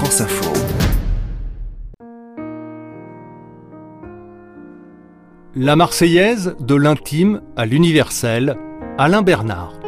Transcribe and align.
France 0.00 0.22
Info. 0.22 0.50
La 5.54 5.76
Marseillaise 5.76 6.56
de 6.58 6.74
l'intime 6.74 7.42
à 7.54 7.66
l'universel, 7.66 8.56
Alain 8.96 9.20
Bernard. 9.20 9.78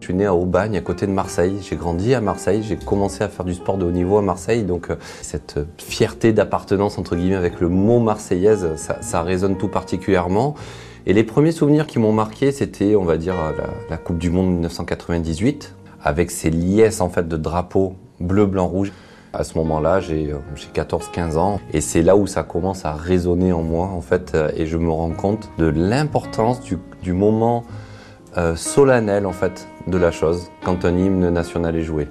Je 0.00 0.06
suis 0.06 0.14
né 0.14 0.26
à 0.26 0.34
Aubagne, 0.34 0.76
à 0.76 0.80
côté 0.80 1.06
de 1.06 1.12
Marseille. 1.12 1.58
J'ai 1.62 1.76
grandi 1.76 2.14
à 2.14 2.20
Marseille. 2.20 2.64
J'ai 2.64 2.74
commencé 2.76 3.22
à 3.22 3.28
faire 3.28 3.44
du 3.44 3.54
sport 3.54 3.78
de 3.78 3.84
haut 3.84 3.92
niveau 3.92 4.18
à 4.18 4.22
Marseille. 4.22 4.64
Donc, 4.64 4.90
euh, 4.90 4.96
cette 5.22 5.60
fierté 5.76 6.32
d'appartenance, 6.32 6.98
entre 6.98 7.14
guillemets, 7.14 7.36
avec 7.36 7.60
le 7.60 7.68
mot 7.68 8.00
marseillaise, 8.00 8.74
ça, 8.74 9.00
ça 9.02 9.22
résonne 9.22 9.56
tout 9.56 9.68
particulièrement. 9.68 10.56
Et 11.06 11.12
les 11.12 11.22
premiers 11.22 11.52
souvenirs 11.52 11.86
qui 11.86 12.00
m'ont 12.00 12.12
marqué, 12.12 12.50
c'était, 12.50 12.96
on 12.96 13.04
va 13.04 13.18
dire, 13.18 13.34
la, 13.36 13.68
la, 13.88 13.96
Coupe 13.98 14.18
du 14.18 14.30
Monde 14.30 14.50
1998, 14.50 15.76
avec 16.02 16.30
ces 16.30 16.50
liesses, 16.50 17.00
en 17.00 17.08
fait, 17.08 17.26
de 17.26 17.36
drapeaux 17.36 17.94
bleu, 18.20 18.46
blanc, 18.46 18.66
rouge. 18.66 18.92
À 19.32 19.44
ce 19.44 19.58
moment-là, 19.58 20.00
j'ai 20.00 20.34
14-15 20.74 21.36
ans 21.36 21.60
et 21.72 21.80
c'est 21.80 22.02
là 22.02 22.16
où 22.16 22.26
ça 22.26 22.42
commence 22.42 22.84
à 22.86 22.94
résonner 22.94 23.52
en 23.52 23.62
moi 23.62 23.86
en 23.86 24.00
fait 24.00 24.36
et 24.56 24.64
je 24.64 24.78
me 24.78 24.90
rends 24.90 25.10
compte 25.10 25.50
de 25.58 25.66
l'importance 25.66 26.60
du, 26.62 27.12
moment 27.12 27.62
euh, 28.38 28.56
solennel 28.56 29.26
en 29.26 29.32
fait 29.32 29.68
de 29.86 29.98
la 29.98 30.10
chose 30.10 30.50
quand 30.64 30.86
un 30.86 30.96
hymne 30.96 31.28
national 31.28 31.76
est 31.76 31.82
joué. 31.82 32.08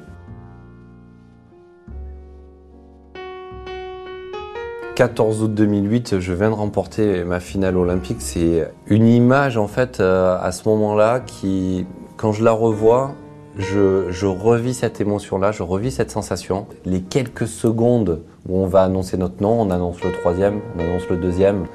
14 4.96 5.44
août 5.44 5.54
2008, 5.54 6.20
je 6.20 6.34
viens 6.34 6.50
de 6.50 6.56
remporter 6.56 7.24
ma 7.24 7.40
finale 7.40 7.78
olympique. 7.78 8.18
C'est 8.20 8.72
une 8.88 9.08
image 9.08 9.58
en 9.58 9.68
fait 9.68 10.00
euh, 10.00 10.38
à 10.40 10.52
ce 10.52 10.68
moment-là 10.70 11.20
qui, 11.20 11.86
quand 12.16 12.32
je 12.32 12.44
la 12.44 12.52
revois, 12.52 13.14
je, 13.58 14.26
revis 14.26 14.74
cette 14.74 15.02
émotion-là, 15.02 15.52
je 15.52 15.64
revis 15.64 15.92
cette 15.92 16.12
sensation. 16.12 16.68
Les 16.86 17.02
quelques 17.02 17.48
secondes 17.48 18.22
où 18.48 18.60
on 18.60 18.68
va 18.68 18.84
annoncer 18.84 19.18
notre 19.18 19.42
nom, 19.42 19.62
on 19.62 19.70
annonce 19.72 20.04
le 20.04 20.12
troisième, 20.12 20.62
on 20.76 20.80
annonce 20.80 21.08
le 21.10 21.18
deuxième, 21.18 21.66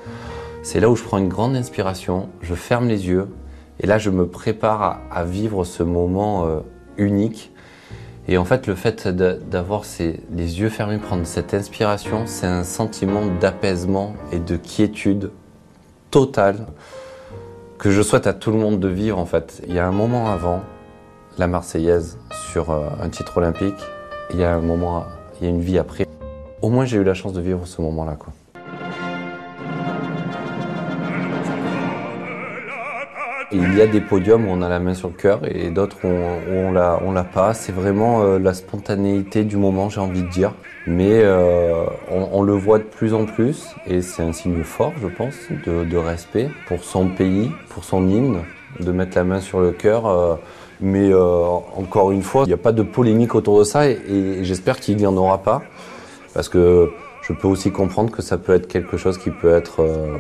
c'est 0.63 0.81
là 0.81 0.89
où 0.89 0.97
je 0.97 1.03
prends 1.03 1.19
une 1.19 1.29
grande 1.29 1.57
inspiration, 1.57 2.29
je 2.41 2.55
ferme 2.55 2.89
les 2.89 3.09
yeux 3.09 3.29
et 3.81 3.87
là 3.87 3.99
je 3.99 4.11
me 4.11 4.27
prépare 4.29 4.83
à, 4.83 5.01
à 5.11 5.25
vivre 5.25 5.65
ce 5.65 5.83
moment 5.83 6.47
euh, 6.47 6.61
unique. 6.97 7.53
Et 8.29 8.39
en 8.39 8.45
fait, 8.45 8.69
le 8.69 8.77
fait 8.77 9.09
d'avoir 9.09 9.83
les 10.31 10.61
yeux 10.61 10.69
fermés, 10.69 10.99
prendre 10.99 11.27
cette 11.27 11.55
inspiration, 11.55 12.23
c'est 12.27 12.47
un 12.47 12.63
sentiment 12.63 13.23
d'apaisement 13.41 14.15
et 14.31 14.39
de 14.39 14.57
quiétude 14.57 15.33
totale 16.13 16.67
que 17.79 17.91
je 17.91 18.01
souhaite 18.01 18.29
à 18.29 18.33
tout 18.33 18.53
le 18.53 18.59
monde 18.59 18.79
de 18.79 18.87
vivre 18.87 19.19
en 19.19 19.27
fait. 19.27 19.61
Il 19.67 19.75
y 19.75 19.81
a 19.81 19.87
un 19.89 19.93
moment 19.93 20.31
avant, 20.31 20.63
la 21.39 21.47
Marseillaise 21.47 22.19
sur 22.51 22.71
euh, 22.71 22.89
un 23.03 23.09
titre 23.09 23.39
olympique. 23.39 23.79
Il 24.33 24.41
y 24.41 24.45
a 24.45 24.55
un 24.55 24.61
moment, 24.61 25.05
il 25.41 25.45
y 25.45 25.47
a 25.47 25.51
une 25.51 25.61
vie 25.61 25.79
après. 25.79 26.07
Au 26.61 26.69
moins, 26.69 26.85
j'ai 26.85 26.99
eu 26.99 27.05
la 27.05 27.15
chance 27.15 27.33
de 27.33 27.41
vivre 27.41 27.67
ce 27.67 27.81
moment-là. 27.83 28.17
Il 33.51 33.75
y 33.77 33.83
a 33.83 33.87
des 33.87 34.01
podiums 34.01 34.47
où 34.47 34.51
on 34.51 34.63
a 34.63 34.69
la 34.69 34.79
main 34.79 34.95
sur 34.95 35.09
le 35.09 35.15
cœur 35.15 35.41
et 35.45 35.71
d'autres 35.71 35.99
où 36.05 36.09
on, 36.09 36.69
on 36.69 36.73
l'a, 36.73 36.99
on 37.05 37.13
l'a 37.13 37.25
pas. 37.25 37.53
C'est 37.53 37.73
vraiment 37.73 38.23
euh, 38.23 38.39
la 38.39 38.55
spontanéité 38.55 39.45
du 39.45 39.57
moment, 39.57 39.91
j'ai 39.91 40.01
envie 40.01 40.23
de 40.23 40.29
dire. 40.29 40.55
Mais 40.87 41.23
euh, 41.23 41.85
on, 42.11 42.43
le 42.43 42.55
voit 42.55 42.79
de 42.79 42.85
plus 42.85 43.15
en 43.15 43.25
plus 43.25 43.69
et 43.87 44.03
c'est 44.03 44.23
un 44.23 44.33
signe 44.33 44.65
fort, 44.65 44.93
je 45.01 45.07
pense, 45.07 45.35
de, 45.65 45.97
respect 45.97 46.51
pour 46.67 46.83
son 46.83 47.07
pays, 47.09 47.53
pour 47.69 47.85
son 47.85 48.09
hymne, 48.09 48.41
de 48.81 48.93
mettre 48.93 49.17
la 49.17 49.25
main 49.25 49.41
sur 49.41 49.61
le 49.61 49.71
cœur. 49.71 50.07
Euh, 50.07 50.37
mais 50.81 51.13
euh, 51.13 51.45
encore 51.77 52.11
une 52.11 52.23
fois, 52.23 52.43
il 52.45 52.49
n'y 52.49 52.55
a 52.55 52.59
pas 52.59 52.73
de 52.73 52.83
polémique 52.83 53.35
autour 53.35 53.59
de 53.61 53.65
ça 53.65 53.89
et, 53.89 54.43
j'espère 54.43 54.81
qu'il 54.81 54.97
n'y 54.97 55.07
en 55.07 55.17
aura 55.17 55.39
pas. 55.39 55.63
Parce 56.35 56.49
que 56.49 56.91
je 57.23 57.33
peux 57.33 57.47
aussi 57.47 57.71
comprendre 57.71 58.11
que 58.11 58.23
ça 58.23 58.37
peut 58.37 58.53
être 58.53 58.67
quelque 58.67 58.97
chose 58.97 59.19
qui 59.19 59.31
peut 59.31 59.53
être 59.53 59.83
euh, 59.83 60.19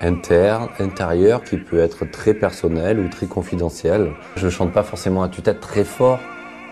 interne, 0.00 0.68
intérieur, 0.80 1.44
qui 1.44 1.56
peut 1.56 1.78
être 1.78 2.04
très 2.04 2.34
personnel 2.34 2.98
ou 2.98 3.08
très 3.08 3.26
confidentiel. 3.26 4.10
Je 4.36 4.48
chante 4.48 4.72
pas 4.72 4.82
forcément 4.82 5.22
à 5.22 5.28
tue-tête 5.28 5.60
très 5.60 5.84
fort. 5.84 6.18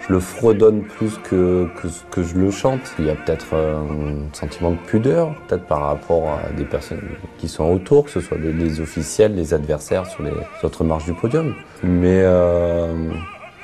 Je 0.06 0.12
le 0.14 0.20
fredonne 0.20 0.82
plus 0.82 1.18
que, 1.18 1.68
je 2.16 2.34
le 2.34 2.50
chante. 2.50 2.80
Il 2.98 3.06
y 3.06 3.10
a 3.10 3.14
peut-être 3.14 3.54
un 3.54 4.32
sentiment 4.32 4.70
de 4.72 4.76
pudeur, 4.76 5.34
peut-être 5.46 5.66
par 5.66 5.80
rapport 5.80 6.30
à 6.30 6.50
des 6.56 6.64
personnes 6.64 7.02
qui 7.38 7.48
sont 7.48 7.64
autour, 7.64 8.04
que 8.04 8.10
ce 8.10 8.20
soit 8.20 8.38
les, 8.38 8.80
officiels, 8.80 9.34
les 9.34 9.52
adversaires 9.52 10.06
sur 10.06 10.22
les 10.22 10.32
autres 10.62 10.84
marches 10.84 11.04
du 11.04 11.12
podium. 11.12 11.54
Mais 11.82 12.22
euh, 12.22 13.10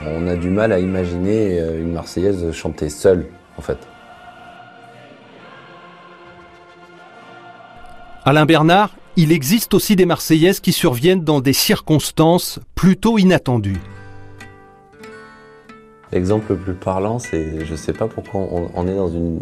on 0.03 0.27
a 0.27 0.37
du 0.37 0.51
mal 0.51 0.73
à 0.73 0.79
imaginer 0.79 1.59
une 1.59 1.93
Marseillaise 1.93 2.53
chanter 2.53 2.91
seule, 2.91 3.27
en 3.57 3.63
fait. 3.63 3.79
Alain 8.27 8.45
Bernard, 8.45 8.91
il 9.17 9.33
existe 9.33 9.73
aussi 9.73 9.97
des 9.97 10.05
Marseillaises 10.05 10.61
qui 10.61 10.73
surviennent 10.73 11.23
dans 11.23 11.41
des 11.41 11.53
circonstances 11.53 12.59
plutôt 12.75 13.19
inattendues. 13.19 13.81
L'exemple 16.13 16.53
le 16.53 16.57
plus 16.57 16.75
parlant, 16.75 17.19
c'est, 17.19 17.65
je 17.65 17.75
sais 17.75 17.93
pas 17.93 18.07
pourquoi, 18.07 18.41
on, 18.75 18.87
est 18.87 18.95
dans 18.95 19.09
une, 19.09 19.41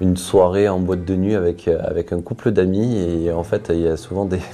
une, 0.00 0.16
soirée 0.16 0.68
en 0.68 0.78
boîte 0.78 1.04
de 1.04 1.16
nuit 1.16 1.34
avec, 1.34 1.68
avec 1.68 2.12
un 2.12 2.20
couple 2.20 2.50
d'amis 2.50 2.96
et 2.98 3.32
en 3.32 3.44
fait, 3.44 3.70
il 3.72 3.80
y 3.80 3.88
a 3.88 3.96
souvent 3.96 4.24
des. 4.24 4.40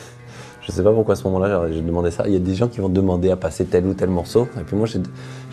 Je 0.62 0.72
sais 0.72 0.82
pas 0.82 0.92
pourquoi 0.92 1.14
à 1.14 1.16
ce 1.16 1.24
moment-là, 1.24 1.68
j'ai 1.72 1.80
demandé 1.80 2.10
ça. 2.10 2.24
Il 2.26 2.34
y 2.34 2.36
a 2.36 2.38
des 2.38 2.54
gens 2.54 2.68
qui 2.68 2.80
vont 2.80 2.90
demander 2.90 3.30
à 3.30 3.36
passer 3.36 3.64
tel 3.64 3.86
ou 3.86 3.94
tel 3.94 4.10
morceau. 4.10 4.46
Et 4.60 4.62
puis 4.62 4.76
moi, 4.76 4.86
j'ai 4.86 5.00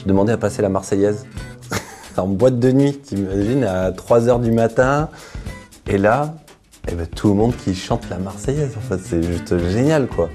demandé 0.06 0.34
à 0.34 0.38
passer 0.38 0.62
la 0.62 0.69
Marseillaise 0.69 1.25
en 2.18 2.28
boîte 2.28 2.59
de 2.59 2.72
nuit, 2.72 3.00
t'imagines, 3.00 3.63
à 3.63 3.91
3 3.94 4.28
h 4.28 4.41
du 4.41 4.51
matin. 4.51 5.09
Et 5.88 5.97
là, 5.97 6.35
et 6.89 6.94
ben, 6.94 7.07
tout 7.07 7.29
le 7.29 7.34
monde 7.34 7.56
qui 7.56 7.74
chante 7.74 8.09
la 8.09 8.18
Marseillaise. 8.18 8.75
En 8.78 8.81
fait, 8.81 9.00
c'est 9.00 9.24
juste 9.24 9.57
génial, 9.69 10.07
quoi. 10.07 10.29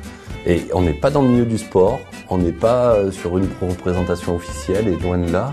Et 0.47 0.63
on 0.75 0.83
n'est 0.83 0.95
pas 0.95 1.11
dans 1.11 1.23
le 1.23 1.29
milieu 1.29 1.47
du 1.47 1.59
sport, 1.59 2.01
on 2.33 2.39
n'est 2.39 2.51
pas 2.51 3.11
sur 3.11 3.37
une 3.37 3.49
représentation 3.61 4.37
officielle, 4.37 4.89
et 4.89 4.97
loin 4.97 5.19
de 5.19 5.31
là. 5.31 5.53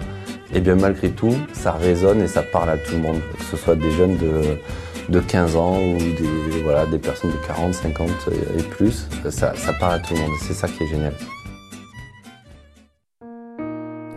Et 0.53 0.62
bien 0.62 0.75
malgré 0.75 1.09
tout, 1.09 1.35
ça 1.53 1.73
résonne 1.73 2.22
et 2.22 2.28
ça 2.28 2.41
parle 2.41 2.69
à 2.69 2.78
tout 2.78 2.94
le 2.94 3.00
monde, 3.00 3.19
que 3.38 3.44
ce 3.44 3.57
soit 3.57 3.75
des 3.75 3.91
jeunes 3.91 4.17
de, 4.17 4.57
de 5.09 5.19
15 5.19 5.56
ans 5.57 5.78
ou 5.78 5.97
des, 5.97 6.62
voilà, 6.63 6.85
des 6.85 6.97
personnes 6.97 7.31
de 7.31 7.47
40, 7.47 7.73
50 7.73 8.09
et 8.57 8.63
plus. 8.63 9.07
Ça, 9.29 9.53
ça 9.56 9.73
parle 9.73 9.95
à 9.95 10.00
tout 10.00 10.13
le 10.13 10.22
monde, 10.22 10.31
c'est 10.41 10.53
ça 10.53 10.68
qui 10.68 10.84
est 10.84 10.88
génial. 10.88 11.13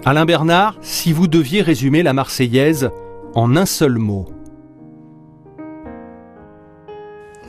Alain 0.05 0.25
Bernard, 0.25 0.77
si 0.81 1.13
vous 1.13 1.27
deviez 1.27 1.63
résumer 1.63 2.03
la 2.03 2.13
Marseillaise 2.13 2.91
en 3.35 3.57
un 3.57 3.67
seul 3.67 3.99
mot, 3.99 4.29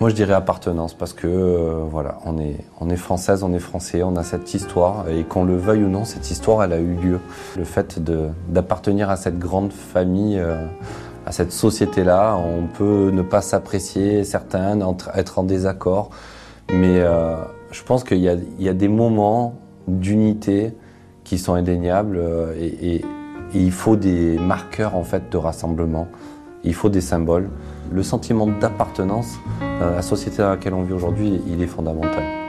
Moi, 0.03 0.09
je 0.09 0.15
dirais 0.15 0.33
appartenance 0.33 0.93
parce 0.93 1.13
que 1.13 1.27
euh, 1.27 1.85
voilà, 1.89 2.17
on 2.25 2.37
est, 2.37 2.57
on 2.81 2.89
est 2.89 2.97
française, 2.97 3.41
on 3.41 3.53
est 3.53 3.59
français, 3.59 4.03
on 4.03 4.17
a 4.17 4.23
cette 4.23 4.53
histoire 4.53 5.07
et 5.07 5.23
qu'on 5.23 5.45
le 5.45 5.55
veuille 5.55 5.85
ou 5.85 5.87
non, 5.87 6.03
cette 6.03 6.29
histoire, 6.29 6.61
elle 6.61 6.73
a 6.73 6.79
eu 6.79 6.93
lieu. 6.95 7.19
Le 7.55 7.63
fait 7.63 8.01
d'appartenir 8.49 9.09
à 9.09 9.15
cette 9.15 9.39
grande 9.39 9.71
famille, 9.71 10.37
euh, 10.39 10.67
à 11.25 11.31
cette 11.31 11.53
société-là, 11.53 12.35
on 12.35 12.67
peut 12.67 13.11
ne 13.13 13.21
pas 13.21 13.39
s'apprécier, 13.39 14.25
certains 14.25 14.77
être 15.15 15.39
en 15.39 15.43
désaccord, 15.43 16.09
mais 16.69 16.99
euh, 16.99 17.37
je 17.71 17.81
pense 17.83 18.03
qu'il 18.03 18.17
y, 18.17 18.29
y 18.59 18.67
a, 18.67 18.73
des 18.73 18.89
moments 18.89 19.55
d'unité 19.87 20.73
qui 21.23 21.37
sont 21.37 21.53
indéniables 21.53 22.19
et, 22.59 22.95
et, 22.95 23.05
il 23.53 23.71
faut 23.71 23.95
des 23.95 24.37
marqueurs 24.37 24.97
en 24.97 25.03
fait 25.03 25.31
de 25.31 25.37
rassemblement. 25.37 26.09
Il 26.65 26.73
faut 26.73 26.89
des 26.89 26.99
symboles. 26.99 27.49
Le 27.89 28.03
sentiment 28.03 28.47
d'appartenance 28.47 29.37
la 29.79 30.01
société 30.01 30.37
dans 30.37 30.49
laquelle 30.49 30.73
on 30.73 30.83
vit 30.83 30.93
aujourd'hui, 30.93 31.41
il 31.47 31.61
est 31.61 31.67
fondamental. 31.67 32.42